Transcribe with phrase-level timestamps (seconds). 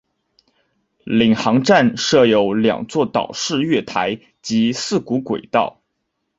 [1.05, 5.79] 领航站设有两座岛式月台及四股轨道。